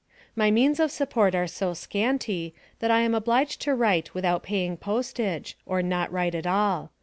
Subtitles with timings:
[0.35, 4.75] My means of support are so scanty, that I am obliged to write without paying
[4.75, 6.89] postage, or not write at all.